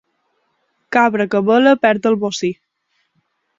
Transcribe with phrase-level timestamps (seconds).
[0.97, 2.53] Cabra que bela perd el bocí.